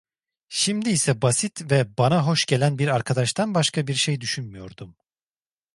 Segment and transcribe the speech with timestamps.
[0.49, 4.95] Şimdi ise basit ve bana hoş gelen bir arkadaştan başka bir şey düşünmüyordum.